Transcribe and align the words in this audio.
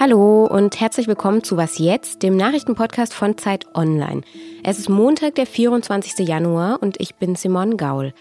Hallo 0.00 0.46
und 0.46 0.78
herzlich 0.78 1.08
willkommen 1.08 1.42
zu 1.42 1.56
Was 1.56 1.78
jetzt, 1.78 2.22
dem 2.22 2.36
Nachrichtenpodcast 2.36 3.12
von 3.12 3.36
Zeit 3.36 3.66
Online. 3.74 4.20
Es 4.62 4.78
ist 4.78 4.88
Montag, 4.88 5.34
der 5.34 5.44
24. 5.44 6.24
Januar 6.24 6.80
und 6.80 7.00
ich 7.00 7.16
bin 7.16 7.34
Simon 7.34 7.76
Gaul. 7.76 8.14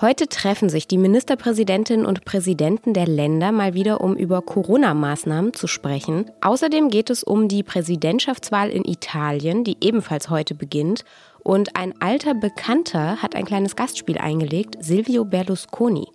Heute 0.00 0.26
treffen 0.26 0.68
sich 0.68 0.88
die 0.88 0.98
Ministerpräsidentinnen 0.98 2.04
und 2.04 2.24
Präsidenten 2.24 2.94
der 2.94 3.06
Länder 3.06 3.52
mal 3.52 3.74
wieder, 3.74 4.00
um 4.00 4.16
über 4.16 4.42
Corona-Maßnahmen 4.42 5.54
zu 5.54 5.68
sprechen. 5.68 6.28
Außerdem 6.40 6.88
geht 6.88 7.10
es 7.10 7.22
um 7.22 7.46
die 7.46 7.62
Präsidentschaftswahl 7.62 8.68
in 8.68 8.84
Italien, 8.84 9.62
die 9.62 9.76
ebenfalls 9.80 10.30
heute 10.30 10.56
beginnt. 10.56 11.04
Und 11.44 11.76
ein 11.76 11.94
alter 12.00 12.34
Bekannter 12.34 13.22
hat 13.22 13.36
ein 13.36 13.44
kleines 13.44 13.76
Gastspiel 13.76 14.18
eingelegt, 14.18 14.78
Silvio 14.80 15.24
Berlusconi. 15.24 16.08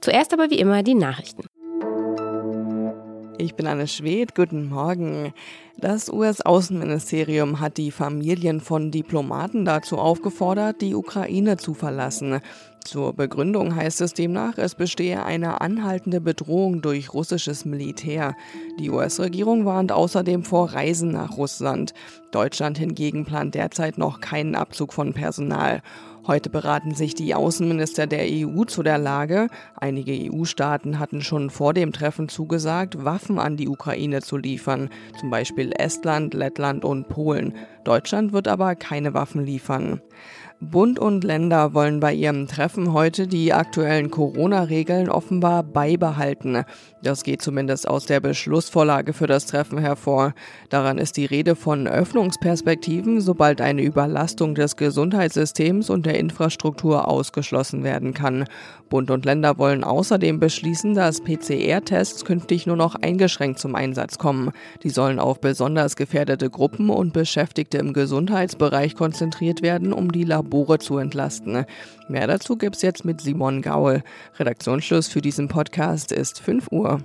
Zuerst 0.00 0.32
aber 0.32 0.50
wie 0.50 0.60
immer 0.60 0.84
die 0.84 0.94
Nachrichten. 0.94 1.42
Ich 3.38 3.54
bin 3.54 3.66
Anne 3.66 3.86
Schwed, 3.86 4.34
guten 4.34 4.70
Morgen. 4.70 5.34
Das 5.76 6.08
US-Außenministerium 6.10 7.60
hat 7.60 7.76
die 7.76 7.90
Familien 7.90 8.60
von 8.60 8.90
Diplomaten 8.90 9.66
dazu 9.66 9.98
aufgefordert, 9.98 10.80
die 10.80 10.94
Ukraine 10.94 11.58
zu 11.58 11.74
verlassen. 11.74 12.40
Zur 12.82 13.12
Begründung 13.12 13.74
heißt 13.74 14.00
es 14.00 14.14
demnach, 14.14 14.56
es 14.56 14.74
bestehe 14.74 15.24
eine 15.24 15.60
anhaltende 15.60 16.22
Bedrohung 16.22 16.80
durch 16.80 17.12
russisches 17.12 17.66
Militär. 17.66 18.34
Die 18.78 18.90
US-Regierung 18.90 19.66
warnt 19.66 19.92
außerdem 19.92 20.42
vor 20.42 20.72
Reisen 20.72 21.10
nach 21.10 21.36
Russland. 21.36 21.92
Deutschland 22.30 22.78
hingegen 22.78 23.26
plant 23.26 23.54
derzeit 23.54 23.98
noch 23.98 24.20
keinen 24.20 24.54
Abzug 24.54 24.94
von 24.94 25.12
Personal. 25.12 25.82
Heute 26.26 26.50
beraten 26.50 26.92
sich 26.92 27.14
die 27.14 27.36
Außenminister 27.36 28.08
der 28.08 28.26
EU 28.28 28.64
zu 28.64 28.82
der 28.82 28.98
Lage. 28.98 29.46
Einige 29.76 30.12
EU-Staaten 30.12 30.98
hatten 30.98 31.20
schon 31.20 31.50
vor 31.50 31.72
dem 31.72 31.92
Treffen 31.92 32.28
zugesagt, 32.28 33.04
Waffen 33.04 33.38
an 33.38 33.56
die 33.56 33.68
Ukraine 33.68 34.22
zu 34.22 34.36
liefern, 34.36 34.90
zum 35.20 35.30
Beispiel 35.30 35.72
Estland, 35.78 36.34
Lettland 36.34 36.84
und 36.84 37.08
Polen. 37.08 37.54
Deutschland 37.84 38.32
wird 38.32 38.48
aber 38.48 38.74
keine 38.74 39.14
Waffen 39.14 39.44
liefern. 39.44 40.00
Bund 40.58 40.98
und 40.98 41.22
Länder 41.22 41.74
wollen 41.74 42.00
bei 42.00 42.14
ihrem 42.14 42.48
Treffen 42.48 42.92
heute 42.92 43.28
die 43.28 43.52
aktuellen 43.52 44.10
Corona-Regeln 44.10 45.10
offenbar 45.10 45.62
beibehalten. 45.62 46.64
Das 47.06 47.22
geht 47.22 47.40
zumindest 47.40 47.86
aus 47.86 48.06
der 48.06 48.18
Beschlussvorlage 48.18 49.12
für 49.12 49.28
das 49.28 49.46
Treffen 49.46 49.78
hervor. 49.78 50.34
Daran 50.70 50.98
ist 50.98 51.16
die 51.16 51.24
Rede 51.24 51.54
von 51.54 51.86
Öffnungsperspektiven, 51.86 53.20
sobald 53.20 53.60
eine 53.60 53.82
Überlastung 53.82 54.56
des 54.56 54.74
Gesundheitssystems 54.74 55.88
und 55.88 56.04
der 56.04 56.18
Infrastruktur 56.18 57.06
ausgeschlossen 57.06 57.84
werden 57.84 58.12
kann. 58.12 58.46
Bund 58.88 59.12
und 59.12 59.24
Länder 59.24 59.56
wollen 59.56 59.84
außerdem 59.84 60.40
beschließen, 60.40 60.94
dass 60.94 61.20
PCR-Tests 61.20 62.24
künftig 62.24 62.66
nur 62.66 62.76
noch 62.76 62.96
eingeschränkt 62.96 63.60
zum 63.60 63.76
Einsatz 63.76 64.18
kommen. 64.18 64.50
Die 64.82 64.90
sollen 64.90 65.20
auf 65.20 65.40
besonders 65.40 65.94
gefährdete 65.94 66.50
Gruppen 66.50 66.90
und 66.90 67.12
Beschäftigte 67.12 67.78
im 67.78 67.92
Gesundheitsbereich 67.92 68.96
konzentriert 68.96 69.62
werden, 69.62 69.92
um 69.92 70.10
die 70.10 70.24
Labore 70.24 70.80
zu 70.80 70.98
entlasten. 70.98 71.66
Mehr 72.08 72.28
dazu 72.28 72.56
gibt's 72.56 72.82
jetzt 72.82 73.04
mit 73.04 73.20
Simon 73.20 73.62
Gaul. 73.62 74.02
Redaktionsschluss 74.38 75.08
für 75.08 75.20
diesen 75.20 75.48
Podcast 75.48 76.12
ist 76.12 76.38
5 76.38 76.68
Uhr. 76.70 77.00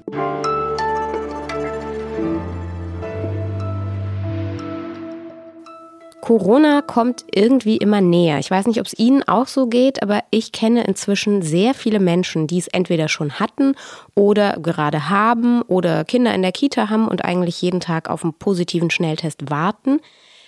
Corona 6.22 6.84
kommt 6.84 7.26
irgendwie 7.34 7.78
immer 7.78 8.00
näher. 8.00 8.38
Ich 8.38 8.52
weiß 8.52 8.68
nicht, 8.68 8.80
ob 8.80 8.86
es 8.86 8.98
Ihnen 8.98 9.24
auch 9.24 9.48
so 9.48 9.66
geht, 9.66 10.04
aber 10.04 10.24
ich 10.30 10.52
kenne 10.52 10.84
inzwischen 10.84 11.42
sehr 11.42 11.74
viele 11.74 12.00
Menschen, 12.00 12.46
die 12.46 12.60
es 12.60 12.68
entweder 12.68 13.10
schon 13.10 13.40
hatten 13.40 13.74
oder 14.14 14.58
gerade 14.62 15.10
haben 15.10 15.64
oder 15.64 16.06
Kinder 16.06 16.34
in 16.36 16.44
der 16.44 16.52
Kita 16.52 16.92
haben 16.92 17.08
und 17.08 17.26
eigentlich 17.26 17.60
jeden 17.64 17.80
Tag 17.80 18.08
auf 18.08 18.24
einen 18.24 18.36
positiven 18.36 18.92
Schnelltest 18.92 19.50
warten. 19.50 20.00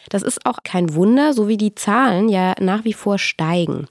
Das 0.09 0.21
ist 0.21 0.45
auch 0.45 0.59
kein 0.63 0.93
Wunder, 0.93 1.33
so 1.33 1.47
wie 1.47 1.57
die 1.57 1.73
Zahlen 1.73 2.29
ja 2.29 2.53
nach 2.59 2.83
wie 2.85 2.93
vor 2.93 3.17
steigen. 3.17 3.87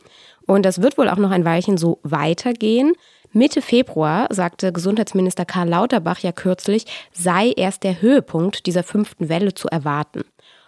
Und 0.46 0.64
das 0.64 0.82
wird 0.82 0.98
wohl 0.98 1.08
auch 1.08 1.16
noch 1.16 1.30
ein 1.30 1.44
Weilchen 1.44 1.76
so 1.76 1.98
weitergehen. 2.02 2.94
Mitte 3.32 3.62
Februar, 3.62 4.26
sagte 4.30 4.72
Gesundheitsminister 4.72 5.44
Karl 5.44 5.68
Lauterbach 5.68 6.18
ja 6.18 6.32
kürzlich, 6.32 6.84
sei 7.12 7.52
erst 7.56 7.82
der 7.82 8.02
Höhepunkt 8.02 8.66
dieser 8.66 8.82
fünften 8.82 9.28
Welle 9.28 9.54
zu 9.54 9.68
erwarten. 9.68 10.22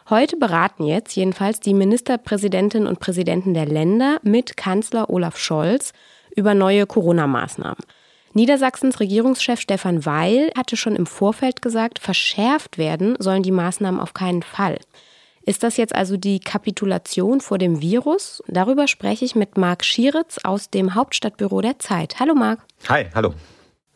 Heute 0.09 0.37
beraten 0.37 0.85
jetzt 0.85 1.15
jedenfalls 1.17 1.61
die 1.61 1.75
Ministerpräsidentinnen 1.75 2.89
und 2.89 3.01
Präsidenten 3.01 3.55
der 3.55 3.67
Länder 3.67 4.19
mit 4.23 4.57
Kanzler 4.57 5.11
Olaf 5.11 5.39
Scholz 5.39 5.93
über 6.37 6.55
neue 6.55 6.87
Corona-Maßnahmen. 6.87 7.79
Niedersachsens 8.35 8.99
Regierungschef 8.99 9.61
Stefan 9.61 10.05
Weil 10.05 10.51
hatte 10.57 10.77
schon 10.77 10.97
im 10.97 11.07
Vorfeld 11.07 11.63
gesagt, 11.63 12.01
verschärft 12.01 12.79
werden 12.79 13.17
sollen 13.19 13.43
die 13.43 13.53
Maßnahmen 13.53 14.01
auf 14.01 14.13
keinen 14.13 14.43
Fall. 14.43 14.79
Ist 15.47 15.63
das 15.63 15.77
jetzt 15.77 15.95
also 15.95 16.17
die 16.17 16.41
Kapitulation 16.41 17.41
vor 17.43 17.59
dem 17.59 17.83
Virus? 17.83 18.43
Darüber 18.49 18.89
spreche 18.89 19.27
ich 19.27 19.35
mit 19.35 19.59
Marc 19.59 19.85
Schieritz 19.85 20.39
aus 20.43 20.71
dem 20.71 20.95
Hauptstadtbüro 20.95 21.61
der 21.61 21.79
Zeit. 21.79 22.19
Hallo 22.19 22.35
Marc. 22.35 22.61
Hi, 22.89 23.07
hallo. 23.15 23.35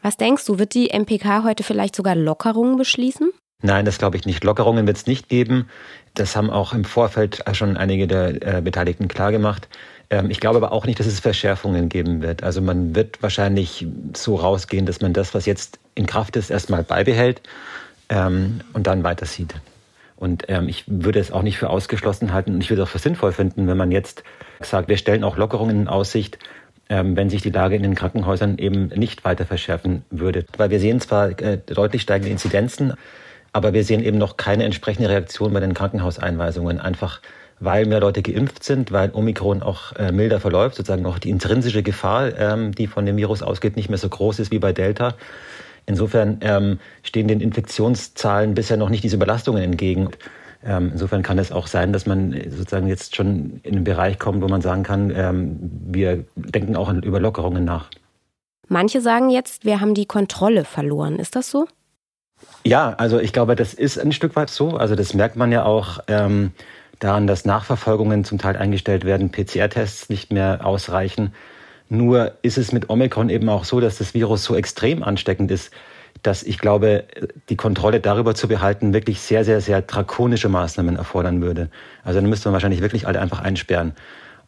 Was 0.03 0.19
denkst 0.19 0.45
du, 0.45 0.59
wird 0.59 0.75
die 0.75 0.91
MPK 0.91 1.45
heute 1.45 1.63
vielleicht 1.63 1.97
sogar 1.97 2.15
Lockerungen 2.15 2.77
beschließen? 2.77 3.31
Nein, 3.63 3.87
das 3.87 3.99
glaube 3.99 4.19
ich 4.19 4.27
nicht. 4.27 4.45
Lockerungen 4.45 4.87
wird 4.87 4.99
es 4.99 5.07
nicht 5.07 5.31
geben. 5.31 5.69
Das 6.15 6.37
haben 6.37 6.51
auch 6.51 6.75
im 6.75 6.85
Vorfeld 6.85 7.43
schon 7.53 7.79
einige 7.79 8.07
der 8.07 8.59
äh, 8.59 8.61
Beteiligten 8.61 9.09
klargemacht. 9.09 9.69
Ähm, 10.11 10.31
ich 10.31 10.41
glaube 10.41 10.59
aber 10.59 10.71
auch 10.73 10.85
nicht, 10.85 11.01
dass 11.01 11.07
es 11.07 11.19
Verschärfungen 11.19 11.89
geben 11.89 12.21
wird. 12.21 12.43
Also 12.43 12.61
man 12.61 12.95
wird 12.95 13.23
wahrscheinlich 13.23 13.87
so 14.15 14.37
rausgehen, 14.37 14.85
dass 14.85 15.01
man 15.01 15.15
das, 15.15 15.35
was 15.35 15.47
jetzt 15.47 15.79
in 15.95 16.07
Kraft 16.07 16.37
ist, 16.37 16.51
erstmal 16.51 16.83
beibehält 16.85 17.41
ähm, 18.11 18.61
und 18.75 18.87
dann 18.87 19.03
weiter 19.03 19.25
sieht. 19.25 19.55
Und 20.19 20.47
ähm, 20.49 20.69
ich 20.69 20.85
würde 20.89 21.21
es 21.21 21.31
auch 21.31 21.43
nicht 21.43 21.59
für 21.59 21.71
ausgeschlossen 21.71 22.33
halten 22.33 22.55
und 22.55 22.61
ich 22.61 22.71
würde 22.71 22.83
es 22.83 22.89
auch 22.89 22.93
für 22.93 22.99
sinnvoll 22.99 23.33
finden, 23.33 23.69
wenn 23.69 23.77
man 23.77 23.93
jetzt 23.93 24.25
sagt, 24.61 24.89
wir 24.89 24.97
stellen 24.97 25.23
auch 25.23 25.37
Lockerungen 25.37 25.83
in 25.83 25.89
Aussicht, 25.89 26.39
ähm, 26.89 27.17
wenn 27.17 27.31
sich 27.31 27.43
die 27.43 27.51
Lage 27.51 27.77
in 27.77 27.83
den 27.83 27.95
Krankenhäusern 27.95 28.59
eben 28.59 28.89
nicht 28.89 29.25
weiter 29.25 29.47
verschärfen 29.47 30.03
würde. 30.11 30.45
Weil 30.57 30.71
wir 30.71 30.81
sehen 30.81 31.01
zwar 31.01 31.41
äh, 31.41 31.59
deutlich 31.59 32.03
steigende 32.03 32.33
Inzidenzen, 32.33 32.95
aber 33.53 33.73
wir 33.73 33.85
sehen 33.85 34.03
eben 34.03 34.19
noch 34.19 34.37
keine 34.37 34.65
entsprechende 34.65 35.09
Reaktion 35.09 35.53
bei 35.53 35.61
den 35.61 35.75
Krankenhauseinweisungen. 35.75 36.81
Einfach 36.81 37.21
weil 37.61 37.87
mehr 37.87 38.01
Leute 38.01 38.23
geimpft 38.23 38.63
sind, 38.65 38.93
weil 38.93 39.11
Omikron 39.13 39.63
auch 39.63 39.95
äh, 39.97 40.13
milder 40.13 40.41
verläuft, 40.41 40.77
sozusagen 40.77 41.07
auch 41.07 41.19
die 41.19 41.31
intrinsische 41.31 41.83
Gefahr, 41.83 42.37
ähm, 42.39 42.73
die 42.73 42.87
von 42.87 43.07
dem 43.07 43.17
Virus 43.17 43.43
ausgeht, 43.43 43.77
nicht 43.77 43.89
mehr 43.89 43.99
so 43.99 44.09
groß 44.09 44.39
ist 44.39 44.51
wie 44.51 44.59
bei 44.59 44.73
Delta. 44.73 45.15
Insofern 45.89 46.39
ähm, 46.43 46.79
stehen 47.03 47.29
den 47.29 47.41
Infektionszahlen 47.41 48.55
bisher 48.55 48.77
noch 48.77 48.91
nicht 48.91 49.03
diese 49.03 49.17
Überlastungen 49.17 49.63
entgegen. 49.63 50.11
Ähm, 50.63 50.91
insofern 50.93 51.23
kann 51.23 51.39
es 51.39 51.51
auch 51.51 51.67
sein, 51.67 51.95
dass 51.95 52.05
man 52.05 52.33
sozusagen 52.51 52.89
jetzt 52.89 53.17
schon 53.17 53.61
in 53.63 53.77
einen 53.77 53.85
Bereich 53.85 54.19
kommt, 54.19 54.43
wo 54.43 54.49
man 54.49 54.61
sagen 54.61 54.83
kann, 54.83 55.11
ähm, 55.17 55.57
wir 55.61 56.27
denken 56.37 56.77
auch 56.77 56.91
an 56.91 57.03
Überlockerungen 57.03 57.65
nach. 57.65 57.89
Manche 58.69 59.01
sagen 59.01 59.31
jetzt, 59.31 59.65
wir 59.65 59.81
haben 59.81 59.95
die 59.95 60.05
Kontrolle 60.05 60.65
verloren. 60.65 61.19
Ist 61.19 61.37
das 61.37 61.51
so? 61.51 61.67
Ja, 62.65 62.93
also 62.99 63.19
ich 63.19 63.33
glaube, 63.33 63.57
das 63.57 63.73
ist 63.73 63.99
ein 63.99 64.13
Stück 64.13 64.37
weit 64.37 64.51
so. 64.51 64.77
Also 64.77 64.95
das 64.95 65.15
merkt 65.15 65.37
man 65.37 65.51
ja 65.53 65.65
auch 65.65 66.01
ähm, 66.09 66.53
daran, 66.99 67.27
dass 67.27 67.47
Nachverfolgungen 67.47 68.25
zum 68.25 68.37
Teil 68.37 68.59
eingestellt 68.59 69.07
werden, 69.07 69.31
PCR-Tests 69.31 70.11
nicht 70.11 70.35
mehr 70.35 70.67
ausreichen. 70.67 71.33
Nur 71.89 72.33
ist 72.43 72.59
es 72.59 72.73
mit 72.73 72.91
Omikron 72.91 73.31
eben 73.31 73.49
auch 73.49 73.65
so, 73.65 73.81
dass 73.81 73.99
das 73.99 74.15
Virus 74.15 74.45
so 74.45 74.55
extrem 74.55 75.03
ansteckend 75.03 75.51
ist, 75.51 75.71
dass 76.23 76.43
ich 76.43 76.59
glaube, 76.59 77.05
die 77.49 77.57
Kontrolle 77.57 78.01
darüber 78.01 78.35
zu 78.35 78.49
behalten 78.49 78.93
wirklich 78.93 79.21
sehr, 79.21 79.45
sehr, 79.45 79.61
sehr 79.61 79.83
drakonische 79.83 80.49
Maßnahmen 80.49 80.97
erfordern 80.97 81.41
würde. 81.41 81.71
Also 82.05 82.21
dann 82.21 82.29
müsste 82.29 82.49
man 82.49 82.55
wahrscheinlich 82.55 82.81
wirklich 82.81 83.07
alle 83.07 83.21
einfach 83.21 83.41
einsperren. 83.41 83.93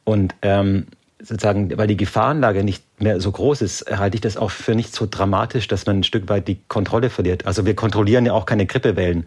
Und 0.04 0.34
ähm, 0.42 0.86
sozusagen, 1.22 1.76
weil 1.76 1.86
die 1.86 1.96
Gefahrenlage 1.96 2.64
nicht 2.64 2.84
mehr 3.00 3.20
so 3.20 3.30
groß 3.30 3.62
ist, 3.62 3.86
halte 3.90 4.16
ich 4.16 4.20
das 4.20 4.36
auch 4.36 4.50
für 4.50 4.74
nicht 4.74 4.94
so 4.94 5.06
dramatisch, 5.08 5.68
dass 5.68 5.86
man 5.86 6.00
ein 6.00 6.04
Stück 6.04 6.28
weit 6.28 6.48
die 6.48 6.58
Kontrolle 6.68 7.10
verliert. 7.10 7.46
Also 7.46 7.66
wir 7.66 7.76
kontrollieren 7.76 8.26
ja 8.26 8.32
auch 8.32 8.46
keine 8.46 8.66
Grippewellen. 8.66 9.26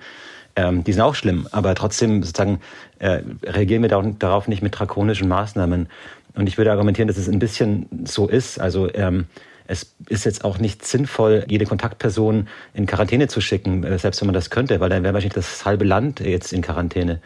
Ähm, 0.56 0.84
die 0.84 0.94
sind 0.94 1.02
auch 1.02 1.16
schlimm, 1.16 1.48
aber 1.52 1.74
trotzdem 1.74 2.22
sozusagen 2.22 2.60
äh, 3.00 3.22
reagieren 3.44 3.82
wir 3.82 3.90
darauf 3.90 4.48
nicht 4.48 4.62
mit 4.62 4.78
drakonischen 4.78 5.28
Maßnahmen. 5.28 5.88
Und 6.36 6.48
ich 6.48 6.58
würde 6.58 6.72
argumentieren, 6.72 7.08
dass 7.08 7.18
es 7.18 7.30
ein 7.30 7.40
bisschen 7.40 7.88
so 8.06 8.28
ist. 8.28 8.60
Also 8.60 8.94
ähm, 8.94 9.26
es 9.68 9.96
ist 10.10 10.26
jetzt 10.26 10.44
auch 10.44 10.58
nicht 10.58 10.86
sinnvoll, 10.86 11.46
jede 11.48 11.66
Kontaktperson 11.66 12.48
in 12.74 12.86
Quarantäne 12.86 13.28
zu 13.28 13.42
schicken, 13.42 13.84
äh, 13.84 13.98
selbst 14.00 14.22
wenn 14.22 14.28
man 14.28 14.34
das 14.34 14.50
könnte, 14.50 14.80
weil 14.80 14.90
dann 14.90 15.04
wäre 15.04 15.14
wahrscheinlich 15.14 15.36
das 15.36 15.66
halbe 15.66 15.86
Land 15.86 16.20
jetzt 16.20 16.54
in 16.54 16.62
Quarantäne. 16.62 17.22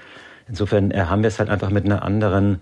Insofern 0.47 0.91
äh, 0.91 1.05
haben 1.05 1.23
wir 1.23 1.27
es 1.27 1.39
halt 1.39 1.49
einfach 1.49 1.69
mit 1.69 1.85
einer 1.85 2.03
anderen 2.03 2.61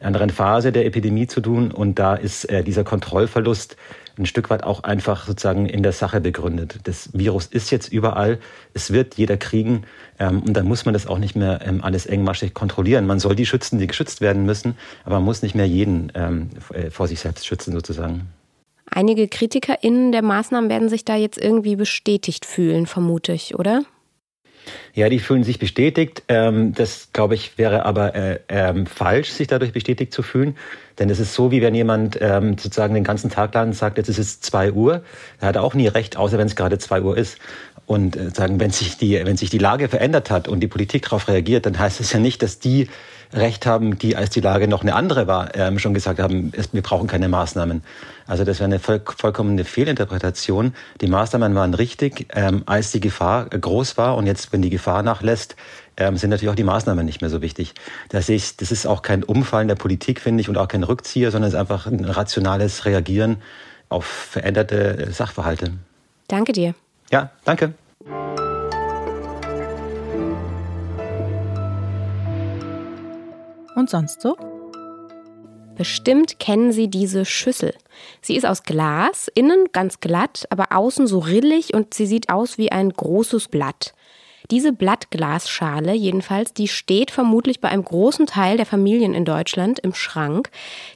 anderen 0.00 0.30
Phase 0.30 0.72
der 0.72 0.86
Epidemie 0.86 1.28
zu 1.28 1.40
tun 1.40 1.70
und 1.70 2.00
da 2.00 2.14
ist 2.14 2.50
äh, 2.50 2.64
dieser 2.64 2.82
Kontrollverlust 2.82 3.76
ein 4.18 4.26
Stück 4.26 4.50
weit 4.50 4.62
auch 4.62 4.84
einfach 4.84 5.26
sozusagen 5.26 5.66
in 5.66 5.82
der 5.82 5.92
Sache 5.92 6.20
begründet. 6.20 6.80
Das 6.84 7.10
Virus 7.12 7.46
ist 7.46 7.70
jetzt 7.70 7.92
überall, 7.92 8.38
es 8.72 8.92
wird 8.92 9.14
jeder 9.16 9.36
kriegen 9.36 9.84
ähm, 10.18 10.42
und 10.42 10.54
dann 10.54 10.66
muss 10.66 10.84
man 10.84 10.94
das 10.94 11.06
auch 11.06 11.18
nicht 11.18 11.36
mehr 11.36 11.60
ähm, 11.64 11.82
alles 11.82 12.06
engmaschig 12.06 12.54
kontrollieren. 12.54 13.06
Man 13.06 13.18
soll 13.18 13.34
die 13.34 13.46
schützen, 13.46 13.78
die 13.78 13.86
geschützt 13.86 14.20
werden 14.20 14.44
müssen, 14.46 14.76
aber 15.04 15.16
man 15.16 15.24
muss 15.24 15.42
nicht 15.42 15.54
mehr 15.54 15.66
jeden 15.66 16.12
ähm, 16.14 16.50
äh, 16.72 16.90
vor 16.90 17.08
sich 17.08 17.20
selbst 17.20 17.46
schützen 17.46 17.72
sozusagen. 17.72 18.28
Einige 18.90 19.28
KritikerInnen 19.28 20.12
der 20.12 20.22
Maßnahmen 20.22 20.70
werden 20.70 20.88
sich 20.88 21.04
da 21.04 21.16
jetzt 21.16 21.38
irgendwie 21.38 21.76
bestätigt 21.76 22.46
fühlen, 22.46 22.86
vermute 22.86 23.32
ich, 23.32 23.58
oder? 23.58 23.82
Ja, 24.94 25.08
die 25.08 25.18
fühlen 25.18 25.44
sich 25.44 25.58
bestätigt. 25.58 26.22
Ähm, 26.28 26.72
das, 26.74 27.08
glaube 27.12 27.34
ich, 27.34 27.58
wäre 27.58 27.84
aber 27.84 28.14
äh, 28.14 28.40
ähm, 28.48 28.86
falsch, 28.86 29.30
sich 29.30 29.48
dadurch 29.48 29.72
bestätigt 29.72 30.12
zu 30.12 30.22
fühlen. 30.22 30.56
Denn 30.98 31.10
es 31.10 31.18
ist 31.18 31.34
so, 31.34 31.50
wie 31.50 31.60
wenn 31.60 31.74
jemand 31.74 32.18
ähm, 32.20 32.56
sozusagen 32.56 32.94
den 32.94 33.04
ganzen 33.04 33.30
Tag 33.30 33.54
lang 33.54 33.72
sagt, 33.72 33.98
jetzt 33.98 34.08
ist 34.08 34.18
es 34.18 34.40
zwei 34.40 34.72
Uhr. 34.72 35.02
Er 35.40 35.48
hat 35.48 35.56
auch 35.56 35.74
nie 35.74 35.88
recht, 35.88 36.16
außer 36.16 36.38
wenn 36.38 36.46
es 36.46 36.56
gerade 36.56 36.78
zwei 36.78 37.02
Uhr 37.02 37.16
ist. 37.16 37.38
Und 37.86 38.16
äh, 38.16 38.30
sagen, 38.30 38.60
wenn 38.60 38.70
sich 38.70 38.96
die, 38.96 39.20
wenn 39.24 39.36
sich 39.36 39.50
die 39.50 39.58
Lage 39.58 39.88
verändert 39.88 40.30
hat 40.30 40.48
und 40.48 40.60
die 40.60 40.68
Politik 40.68 41.02
darauf 41.02 41.28
reagiert, 41.28 41.66
dann 41.66 41.78
heißt 41.78 42.00
es 42.00 42.12
ja 42.12 42.20
nicht, 42.20 42.42
dass 42.42 42.58
die 42.58 42.88
Recht 43.32 43.66
haben, 43.66 43.98
die, 43.98 44.16
als 44.16 44.30
die 44.30 44.40
Lage 44.40 44.68
noch 44.68 44.82
eine 44.82 44.94
andere 44.94 45.26
war, 45.26 45.54
ähm, 45.56 45.78
schon 45.78 45.94
gesagt 45.94 46.20
haben, 46.20 46.52
es, 46.56 46.72
wir 46.72 46.82
brauchen 46.82 47.06
keine 47.06 47.28
Maßnahmen. 47.28 47.82
Also 48.26 48.44
das 48.44 48.58
wäre 48.58 48.66
eine 48.66 48.78
voll, 48.78 49.02
vollkommene 49.16 49.64
Fehlinterpretation. 49.64 50.74
Die 51.00 51.06
Maßnahmen 51.06 51.54
waren 51.54 51.74
richtig, 51.74 52.28
ähm, 52.34 52.62
als 52.66 52.90
die 52.92 53.00
Gefahr 53.00 53.48
groß 53.48 53.96
war 53.96 54.16
und 54.16 54.26
jetzt, 54.26 54.52
wenn 54.52 54.62
die 54.62 54.70
Gefahr 54.70 55.02
nachlässt, 55.02 55.56
ähm, 55.96 56.16
sind 56.16 56.30
natürlich 56.30 56.50
auch 56.50 56.56
die 56.56 56.64
Maßnahmen 56.64 57.04
nicht 57.04 57.20
mehr 57.20 57.30
so 57.30 57.42
wichtig. 57.42 57.74
Das 58.08 58.28
ist, 58.28 58.60
das 58.60 58.72
ist 58.72 58.86
auch 58.86 59.02
kein 59.02 59.22
Umfallen 59.22 59.68
der 59.68 59.76
Politik, 59.76 60.20
finde 60.20 60.40
ich, 60.40 60.48
und 60.48 60.56
auch 60.56 60.68
kein 60.68 60.82
Rückzieher, 60.82 61.30
sondern 61.30 61.48
es 61.48 61.54
ist 61.54 61.60
einfach 61.60 61.86
ein 61.86 62.04
rationales 62.04 62.84
Reagieren 62.84 63.42
auf 63.88 64.04
veränderte 64.04 65.12
Sachverhalte. 65.12 65.72
Danke 66.28 66.52
dir. 66.52 66.74
Ja, 67.10 67.30
danke. 67.44 67.74
Und 73.74 73.90
sonst 73.90 74.20
so? 74.20 74.36
Bestimmt 75.76 76.38
kennen 76.38 76.72
Sie 76.72 76.88
diese 76.88 77.24
Schüssel. 77.24 77.74
Sie 78.20 78.36
ist 78.36 78.46
aus 78.46 78.62
Glas, 78.62 79.28
innen 79.34 79.66
ganz 79.72 80.00
glatt, 80.00 80.46
aber 80.50 80.68
außen 80.70 81.06
so 81.06 81.18
rillig 81.18 81.74
und 81.74 81.94
sie 81.94 82.06
sieht 82.06 82.28
aus 82.28 82.58
wie 82.58 82.70
ein 82.70 82.90
großes 82.90 83.48
Blatt. 83.48 83.94
Diese 84.50 84.72
Blattglasschale 84.72 85.94
jedenfalls, 85.94 86.52
die 86.52 86.68
steht 86.68 87.10
vermutlich 87.10 87.60
bei 87.60 87.68
einem 87.68 87.84
großen 87.84 88.26
Teil 88.26 88.58
der 88.58 88.66
Familien 88.66 89.14
in 89.14 89.24
Deutschland 89.24 89.78
im 89.78 89.94
Schrank. 89.94 90.50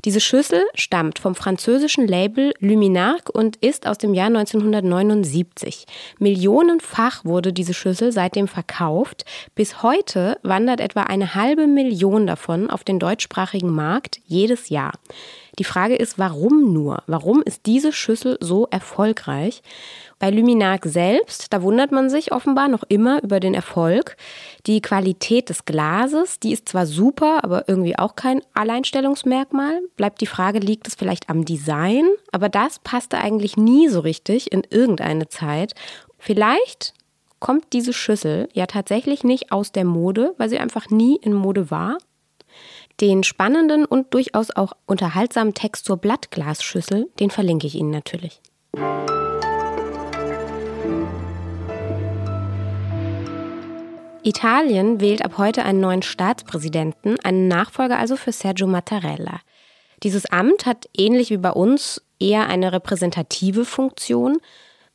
Diese 0.04 0.20
Schüssel 0.20 0.62
stammt 0.74 1.18
vom 1.18 1.34
französischen 1.34 2.06
Label 2.06 2.52
Luminarc 2.60 3.30
und 3.30 3.56
ist 3.56 3.86
aus 3.86 3.96
dem 3.96 4.12
Jahr 4.12 4.26
1979. 4.26 5.86
Millionenfach 6.18 7.24
wurde 7.24 7.54
diese 7.54 7.72
Schüssel 7.72 8.12
seitdem 8.12 8.48
verkauft. 8.48 9.24
Bis 9.54 9.82
heute 9.82 10.38
wandert 10.42 10.80
etwa 10.80 11.04
eine 11.04 11.34
halbe 11.34 11.66
Million 11.66 12.26
davon 12.26 12.68
auf 12.68 12.84
den 12.84 12.98
deutschsprachigen 12.98 13.70
Markt 13.70 14.20
jedes 14.26 14.68
Jahr. 14.68 14.92
Die 15.58 15.64
Frage 15.64 15.96
ist, 15.96 16.19
warum 16.19 16.72
nur? 16.72 17.02
Warum 17.06 17.43
ist 17.43 17.66
diese 17.66 17.93
Schüssel 17.93 18.38
so 18.40 18.69
erfolgreich? 18.70 19.62
Bei 20.20 20.31
Luminac 20.31 20.84
selbst, 20.84 21.52
da 21.52 21.62
wundert 21.62 21.90
man 21.90 22.10
sich 22.10 22.32
offenbar 22.32 22.69
noch 22.69 22.84
immer 22.88 23.22
über 23.22 23.40
den 23.40 23.55
Erfolg. 23.55 24.16
Die 24.66 24.81
Qualität 24.81 25.49
des 25.49 25.64
Glases, 25.64 26.38
die 26.38 26.52
ist 26.52 26.69
zwar 26.69 26.87
super, 26.87 27.43
aber 27.43 27.69
irgendwie 27.69 27.99
auch 27.99 28.14
kein 28.14 28.40
Alleinstellungsmerkmal. 28.55 29.81
Bleibt 29.96 30.20
die 30.20 30.26
Frage, 30.26 30.60
liegt 30.60 30.87
es 30.87 30.94
vielleicht 30.94 31.28
am 31.28 31.44
Design? 31.44 32.04
Aber 32.31 32.49
das 32.49 32.78
passte 32.78 33.19
eigentlich 33.19 33.56
nie 33.56 33.88
so 33.88 34.00
richtig 34.00 34.52
in 34.52 34.62
irgendeine 34.70 35.28
Zeit. 35.28 35.75
Vielleicht 36.19 36.94
kommt 37.40 37.72
diese 37.72 37.93
Schüssel 37.93 38.49
ja 38.52 38.66
tatsächlich 38.66 39.25
nicht 39.25 39.52
aus 39.52 39.72
der 39.72 39.84
Mode, 39.84 40.34
weil 40.38 40.49
sie 40.49 40.58
einfach 40.58 40.90
nie 40.90 41.16
in 41.16 41.32
Mode 41.32 41.70
war. 41.70 41.99
Den 43.00 43.22
spannenden 43.22 43.84
und 43.84 44.12
durchaus 44.12 44.50
auch 44.50 44.72
unterhaltsamen 44.86 45.54
Text 45.54 45.84
zur 45.84 45.98
Blattglasschüssel, 45.98 47.08
den 47.20 47.30
verlinke 47.30 47.68
ich 47.68 47.76
Ihnen 47.76 47.90
natürlich. 47.90 48.40
Italien 54.24 55.00
wählt 55.00 55.24
ab 55.24 55.38
heute 55.38 55.62
einen 55.64 55.78
neuen 55.78 56.02
Staatspräsidenten, 56.02 57.20
einen 57.20 57.46
Nachfolger 57.46 57.98
also 57.98 58.16
für 58.16 58.32
Sergio 58.32 58.66
Mattarella. 58.66 59.40
Dieses 60.02 60.26
Amt 60.26 60.66
hat 60.66 60.88
ähnlich 60.96 61.30
wie 61.30 61.38
bei 61.38 61.52
uns 61.52 62.02
eher 62.18 62.48
eine 62.48 62.72
repräsentative 62.72 63.64
Funktion. 63.64 64.38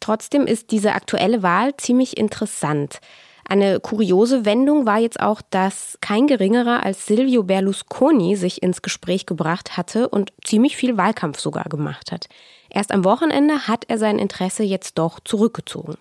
Trotzdem 0.01 0.45
ist 0.45 0.71
diese 0.71 0.91
aktuelle 0.91 1.41
Wahl 1.41 1.77
ziemlich 1.77 2.17
interessant. 2.17 2.99
Eine 3.45 3.79
kuriose 3.79 4.45
Wendung 4.45 4.85
war 4.85 4.99
jetzt 4.99 5.19
auch, 5.19 5.41
dass 5.49 5.97
kein 6.01 6.27
geringerer 6.27 6.83
als 6.83 7.05
Silvio 7.05 7.43
Berlusconi 7.43 8.35
sich 8.35 8.63
ins 8.63 8.81
Gespräch 8.81 9.25
gebracht 9.25 9.75
hatte 9.77 10.09
und 10.09 10.31
ziemlich 10.43 10.77
viel 10.77 10.97
Wahlkampf 10.97 11.39
sogar 11.39 11.65
gemacht 11.65 12.11
hat. 12.11 12.27
Erst 12.69 12.91
am 12.91 13.03
Wochenende 13.03 13.67
hat 13.67 13.85
er 13.87 13.97
sein 13.97 14.17
Interesse 14.17 14.63
jetzt 14.63 14.97
doch 14.97 15.19
zurückgezogen. 15.19 15.95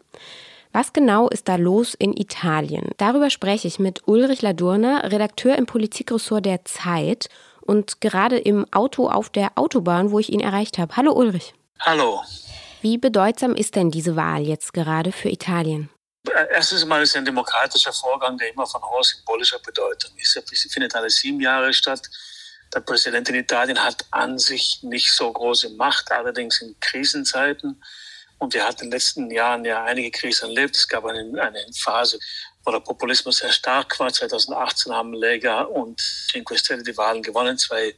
Was 0.72 0.94
genau 0.94 1.28
ist 1.28 1.48
da 1.48 1.56
los 1.56 1.94
in 1.94 2.16
Italien? 2.16 2.90
Darüber 2.96 3.28
spreche 3.28 3.68
ich 3.68 3.78
mit 3.78 4.08
Ulrich 4.08 4.40
Ladurner, 4.40 5.12
Redakteur 5.12 5.56
im 5.56 5.66
Politikressort 5.66 6.46
der 6.46 6.64
Zeit 6.64 7.28
und 7.60 8.00
gerade 8.00 8.38
im 8.38 8.66
Auto 8.72 9.08
auf 9.08 9.28
der 9.28 9.52
Autobahn, 9.56 10.12
wo 10.12 10.18
ich 10.18 10.32
ihn 10.32 10.40
erreicht 10.40 10.78
habe. 10.78 10.96
Hallo 10.96 11.12
Ulrich. 11.12 11.52
Hallo. 11.80 12.22
Wie 12.80 12.96
bedeutsam 12.96 13.54
ist 13.54 13.76
denn 13.76 13.90
diese 13.90 14.16
Wahl 14.16 14.42
jetzt 14.42 14.72
gerade 14.72 15.12
für 15.12 15.28
Italien? 15.28 15.90
Erstens 16.50 16.84
mal 16.84 17.02
ist 17.02 17.10
es 17.10 17.16
ein 17.16 17.24
demokratischer 17.24 17.92
Vorgang, 17.92 18.38
der 18.38 18.50
immer 18.50 18.66
von 18.66 18.82
hoher 18.82 19.02
symbolischer 19.02 19.58
Bedeutung 19.58 20.12
ist. 20.16 20.36
Es 20.36 20.72
findet 20.72 20.94
alle 20.94 21.10
sieben 21.10 21.40
Jahre 21.40 21.72
statt. 21.72 22.02
Der 22.72 22.80
Präsident 22.80 23.28
in 23.28 23.34
Italien 23.34 23.82
hat 23.82 24.04
an 24.12 24.38
sich 24.38 24.78
nicht 24.82 25.12
so 25.12 25.32
große 25.32 25.70
Macht, 25.70 26.10
allerdings 26.10 26.60
in 26.60 26.78
Krisenzeiten 26.80 27.82
und 28.42 28.54
wir 28.54 28.64
hatten 28.64 28.84
in 28.84 28.90
den 28.90 28.96
letzten 28.96 29.30
Jahren 29.30 29.64
ja 29.64 29.84
einige 29.84 30.10
Krisen 30.10 30.48
erlebt. 30.48 30.74
Es 30.74 30.88
gab 30.88 31.04
eine, 31.04 31.40
eine 31.40 31.64
Phase, 31.76 32.18
wo 32.64 32.72
der 32.72 32.80
Populismus 32.80 33.36
sehr 33.36 33.52
stark 33.52 34.00
war. 34.00 34.12
2018 34.12 34.92
haben 34.92 35.14
Lega 35.14 35.62
und 35.62 36.00
Cinque 36.00 36.58
Stelle 36.58 36.82
die 36.82 36.96
Wahlen 36.96 37.22
gewonnen, 37.22 37.56
zwei 37.56 37.94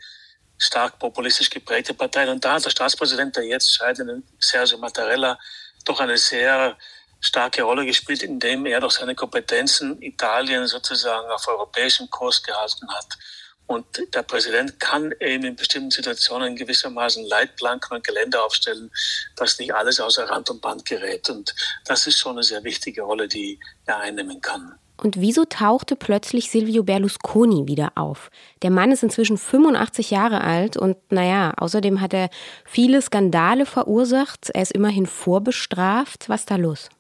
stark 0.58 0.98
populistisch 0.98 1.48
geprägte 1.48 1.94
Parteien. 1.94 2.28
Und 2.28 2.44
da 2.44 2.54
hat 2.54 2.64
der 2.66 2.68
Staatspräsident, 2.68 3.34
der 3.36 3.44
jetzt 3.44 3.74
scheidende 3.74 4.22
Sergio 4.38 4.76
Mattarella, 4.76 5.38
doch 5.86 5.98
eine 6.00 6.18
sehr 6.18 6.76
starke 7.24 7.62
Rolle 7.62 7.86
gespielt, 7.86 8.22
indem 8.22 8.66
er 8.66 8.80
durch 8.80 8.94
seine 8.94 9.14
Kompetenzen 9.14 10.00
Italien 10.02 10.66
sozusagen 10.66 11.30
auf 11.30 11.48
europäischen 11.48 12.10
Kurs 12.10 12.42
gehalten 12.42 12.88
hat. 12.94 13.18
Und 13.66 13.86
der 14.14 14.22
Präsident 14.22 14.78
kann 14.78 15.14
eben 15.20 15.44
in 15.44 15.56
bestimmten 15.56 15.90
Situationen 15.90 16.54
gewissermaßen 16.54 17.24
Leitplanken 17.24 17.96
und 17.96 18.04
Geländer 18.04 18.44
aufstellen, 18.44 18.90
dass 19.36 19.58
nicht 19.58 19.74
alles 19.74 20.00
außer 20.00 20.28
Rand 20.28 20.50
und 20.50 20.60
Band 20.60 20.84
gerät. 20.84 21.30
Und 21.30 21.54
das 21.86 22.06
ist 22.06 22.18
schon 22.18 22.32
eine 22.32 22.42
sehr 22.42 22.62
wichtige 22.62 23.02
Rolle, 23.02 23.26
die 23.26 23.58
er 23.86 24.00
einnehmen 24.00 24.42
kann. 24.42 24.78
Und 24.98 25.18
wieso 25.18 25.46
tauchte 25.46 25.96
plötzlich 25.96 26.50
Silvio 26.50 26.84
Berlusconi 26.84 27.66
wieder 27.66 27.92
auf? 27.96 28.30
Der 28.62 28.70
Mann 28.70 28.92
ist 28.92 29.02
inzwischen 29.02 29.38
85 29.38 30.10
Jahre 30.10 30.42
alt 30.42 30.76
und 30.76 30.96
naja, 31.10 31.52
außerdem 31.56 32.00
hat 32.00 32.14
er 32.14 32.28
viele 32.64 33.00
Skandale 33.00 33.66
verursacht. 33.66 34.50
Er 34.50 34.62
ist 34.62 34.72
immerhin 34.72 35.06
vorbestraft. 35.06 36.28
Was 36.28 36.40
ist 36.40 36.50
da 36.50 36.56
los? 36.56 36.90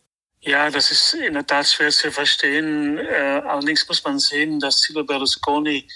Ja, 0.46 0.68
das 0.70 0.90
ist 0.90 1.14
in 1.14 1.32
der 1.32 1.46
Tat 1.46 1.66
schwer 1.66 1.90
zu 1.90 2.12
verstehen. 2.12 2.98
Äh, 2.98 3.40
allerdings 3.46 3.88
muss 3.88 4.04
man 4.04 4.18
sehen, 4.18 4.60
dass 4.60 4.82
Silvio 4.82 5.02
Berlusconi 5.02 5.88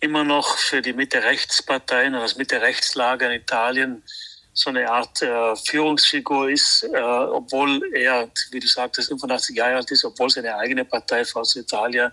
immer 0.00 0.24
noch 0.24 0.58
für 0.58 0.82
die 0.82 0.92
Mitte-Rechtsparteien 0.92 2.14
oder 2.14 2.24
das 2.24 2.36
Mitte-Rechtslager 2.36 3.32
in 3.32 3.40
Italien 3.40 4.02
so 4.52 4.68
eine 4.68 4.90
Art 4.90 5.22
äh, 5.22 5.56
Führungsfigur 5.56 6.50
ist, 6.50 6.82
äh, 6.82 7.00
obwohl 7.00 7.80
er, 7.94 8.30
wie 8.50 8.60
du 8.60 8.68
sagtest, 8.68 9.08
85 9.08 9.56
Jahre 9.56 9.76
alt 9.76 9.90
ist, 9.90 10.04
obwohl 10.04 10.28
seine 10.28 10.54
eigene 10.54 10.84
Partei, 10.84 11.24
Forza 11.24 11.60
Italia, 11.60 12.12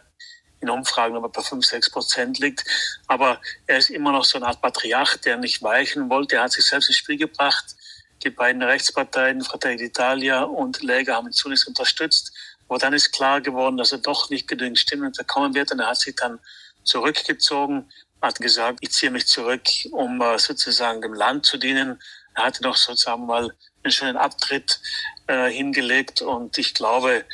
in 0.61 0.69
Umfragen 0.69 1.17
aber 1.17 1.27
bei 1.27 1.41
5, 1.41 1.65
6 1.65 1.89
Prozent 1.89 2.39
liegt. 2.39 2.63
Aber 3.07 3.41
er 3.67 3.79
ist 3.79 3.89
immer 3.89 4.13
noch 4.13 4.23
so 4.23 4.37
eine 4.37 4.47
Art 4.47 4.61
Patriarch, 4.61 5.17
der 5.17 5.35
nicht 5.35 5.61
weichen 5.61 6.09
wollte. 6.09 6.37
Er 6.37 6.43
hat 6.43 6.53
sich 6.53 6.65
selbst 6.65 6.87
ins 6.87 6.97
Spiel 6.97 7.17
gebracht. 7.17 7.75
Die 8.23 8.29
beiden 8.29 8.61
Rechtsparteien, 8.61 9.41
Fratelli 9.41 9.85
d'Italia 9.85 10.43
und 10.43 10.81
Lega, 10.81 11.15
haben 11.15 11.27
ihn 11.27 11.33
zunächst 11.33 11.67
unterstützt. 11.67 12.31
Aber 12.67 12.77
dann 12.77 12.93
ist 12.93 13.11
klar 13.11 13.41
geworden, 13.41 13.77
dass 13.77 13.91
er 13.91 13.97
doch 13.97 14.29
nicht 14.29 14.47
genügend 14.47 14.79
Stimmen 14.79 15.11
bekommen 15.11 15.53
wird. 15.53 15.71
Und 15.71 15.79
er 15.79 15.87
hat 15.87 15.97
sich 15.97 16.15
dann 16.15 16.39
zurückgezogen, 16.83 17.91
hat 18.21 18.39
gesagt, 18.39 18.79
ich 18.81 18.91
ziehe 18.91 19.11
mich 19.11 19.27
zurück, 19.27 19.63
um 19.91 20.21
äh, 20.21 20.37
sozusagen 20.37 21.01
dem 21.01 21.13
Land 21.13 21.45
zu 21.45 21.57
dienen. 21.57 21.99
Er 22.35 22.45
hatte 22.45 22.63
noch 22.63 22.75
sozusagen 22.75 23.25
mal 23.25 23.51
einen 23.83 23.91
schönen 23.91 24.17
Abtritt 24.17 24.79
äh, 25.27 25.49
hingelegt 25.49 26.21
und 26.21 26.57
ich 26.57 26.73
glaube, 26.73 27.25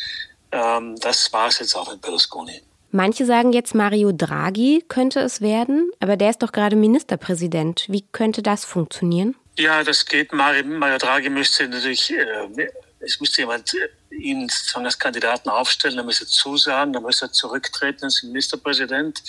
ähm, 0.52 0.96
das 1.02 1.32
war 1.34 1.48
es 1.48 1.60
jetzt 1.60 1.76
auch 1.76 1.92
mit 1.92 2.02
Berlusconi. 2.02 2.64
Manche 2.92 3.26
sagen 3.26 3.52
jetzt, 3.52 3.76
Mario 3.76 4.12
Draghi 4.14 4.84
könnte 4.88 5.20
es 5.20 5.42
werden, 5.42 5.92
aber 6.00 6.16
der 6.16 6.30
ist 6.30 6.42
doch 6.42 6.54
gerade 6.54 6.78
Ministerpräsident. 6.78 7.86
Wie 7.90 8.02
könnte 8.02 8.42
das 8.42 8.64
funktionieren? 8.64 9.36
Ja, 9.60 9.84
das 9.84 10.06
geht. 10.06 10.34
Mario, 10.34 10.98
Draghi 11.00 11.30
müsste 11.30 11.68
natürlich, 11.68 12.12
äh, 12.12 12.70
es 13.00 13.20
müsste 13.20 13.42
jemand 13.42 13.74
äh, 13.74 14.16
ihn 14.16 14.48
sozusagen 14.50 14.86
als 14.86 15.00
Kandidaten 15.00 15.50
aufstellen, 15.50 15.98
er 15.98 16.04
müsste 16.04 16.28
zusagen, 16.28 16.94
er 16.94 17.02
müsste 17.02 17.32
zurücktreten 17.32 18.04
als 18.06 18.22
Ministerpräsident. 18.22 19.24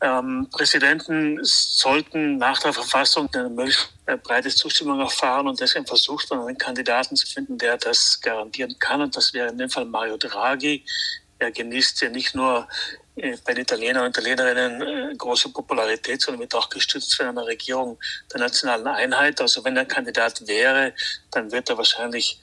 Ähm, 0.00 0.48
Präsidenten 0.50 1.38
sollten 1.42 2.38
nach 2.38 2.58
der 2.58 2.72
Verfassung 2.72 3.32
eine 3.34 3.48
möglichst 3.48 3.88
äh, 4.06 4.16
breite 4.16 4.50
Zustimmung 4.50 4.98
erfahren 4.98 5.46
und 5.46 5.60
deswegen 5.60 5.86
versucht 5.86 6.28
man 6.30 6.40
einen 6.40 6.58
Kandidaten 6.58 7.14
zu 7.14 7.26
finden, 7.28 7.56
der 7.56 7.78
das 7.78 8.20
garantieren 8.20 8.76
kann. 8.80 9.00
Und 9.00 9.16
das 9.16 9.32
wäre 9.32 9.48
in 9.50 9.58
dem 9.58 9.70
Fall 9.70 9.84
Mario 9.84 10.16
Draghi, 10.16 10.84
Er 11.38 11.52
genießt 11.52 12.00
ja 12.02 12.08
nicht 12.08 12.34
nur 12.34 12.66
bei 13.16 13.54
den 13.54 13.62
Italienern 13.62 14.04
und 14.04 14.10
Italienerinnen 14.10 15.10
äh, 15.12 15.14
große 15.16 15.50
Popularität, 15.50 16.20
sondern 16.20 16.40
wird 16.40 16.54
auch 16.54 16.68
gestützt 16.68 17.14
von 17.14 17.26
einer 17.26 17.46
Regierung 17.46 17.98
der 18.32 18.40
nationalen 18.40 18.86
Einheit. 18.86 19.40
Also 19.40 19.64
wenn 19.64 19.76
er 19.76 19.86
Kandidat 19.86 20.46
wäre, 20.46 20.94
dann 21.30 21.50
wird 21.50 21.70
er 21.70 21.78
wahrscheinlich 21.78 22.38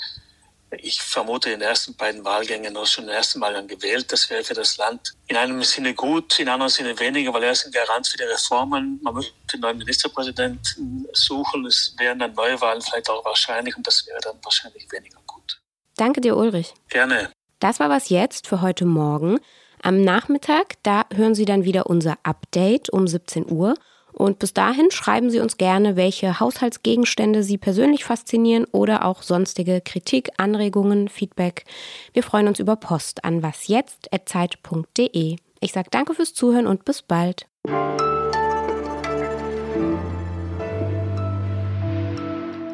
ich 0.82 1.02
vermute 1.02 1.52
in 1.52 1.60
den 1.60 1.68
ersten 1.68 1.96
beiden 1.96 2.24
Wahlgängen 2.24 2.74
noch 2.74 2.88
schon 2.88 3.06
den 3.06 3.16
ersten 3.16 3.40
Mal 3.40 3.54
dann 3.54 3.68
gewählt. 3.68 4.12
Das 4.12 4.30
wäre 4.30 4.44
für 4.44 4.54
das 4.54 4.78
Land 4.78 5.14
in 5.28 5.38
einem 5.38 5.64
Sinne 5.64 5.94
gut, 5.94 6.40
in 6.40 6.50
anderen 6.50 6.72
Sinne 6.72 6.98
weniger, 7.00 7.34
weil 7.34 7.44
er 7.44 7.52
ist 7.52 7.66
ein 7.66 7.72
Garant 7.72 8.08
für 8.08 8.18
die 8.18 8.24
Reformen. 8.24 9.00
Man 9.04 9.14
müsste 9.14 9.34
einen 9.54 9.62
neuen 9.62 9.78
Ministerpräsidenten 9.78 11.08
suchen. 11.14 11.66
Es 11.66 11.94
wären 11.98 12.20
dann 12.20 12.34
Neuwahlen 12.34 12.82
vielleicht 12.82 13.10
auch 13.10 13.24
wahrscheinlich 13.26 13.76
und 13.78 13.86
das 13.86 14.06
wäre 14.08 14.20
dann 14.22 14.38
wahrscheinlich 14.44 14.92
weniger 14.92 15.20
gut. 15.28 15.62
Danke 15.96 16.22
dir, 16.22 16.36
Ulrich. 16.36 16.74
Gerne. 16.90 17.32
Das 17.60 17.80
war 17.80 17.90
was 17.90 18.10
jetzt 18.10 18.48
für 18.48 18.62
heute 18.62 18.86
Morgen. 18.86 19.40
Am 19.86 20.02
Nachmittag, 20.02 20.76
da 20.84 21.04
hören 21.14 21.36
Sie 21.36 21.44
dann 21.44 21.66
wieder 21.66 21.88
unser 21.88 22.18
Update 22.24 22.90
um 22.90 23.06
17 23.06 23.52
Uhr. 23.52 23.74
Und 24.14 24.40
bis 24.40 24.54
dahin 24.54 24.92
schreiben 24.92 25.30
Sie 25.30 25.42
uns 25.42 25.58
gerne, 25.58 25.98
welche 25.98 26.40
Haushaltsgegenstände 26.40 27.44
Sie 27.44 27.58
persönlich 27.58 28.06
faszinieren 28.06 28.64
oder 28.72 29.04
auch 29.04 29.24
sonstige 29.24 29.82
Kritik, 29.82 30.30
Anregungen, 30.38 31.10
Feedback. 31.10 31.66
Wir 32.14 32.24
freuen 32.24 32.48
uns 32.48 32.60
über 32.60 32.78
Post 32.78 33.26
an 33.26 33.44
wasjetzt.zeit.de. 33.44 35.36
Ich 35.60 35.74
sage 35.74 35.90
danke 35.92 36.14
fürs 36.14 36.34
Zuhören 36.34 36.68
und 36.68 36.86
bis 36.86 37.02
bald. 37.02 37.46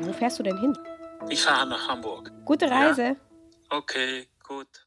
Wo 0.03 0.13
fährst 0.13 0.37
du 0.37 0.43
denn 0.43 0.59
hin? 0.59 0.77
Ich 1.27 1.41
fahre 1.41 1.67
nach 1.69 1.87
Hamburg. 1.87 2.31
Gute 2.45 2.69
Reise. 2.69 3.01
Ja? 3.01 3.15
Okay, 3.71 4.27
gut. 4.43 4.85